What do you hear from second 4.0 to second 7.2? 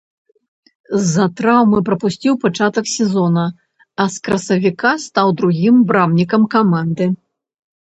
а з красавіка стаў другім брамнікам каманды.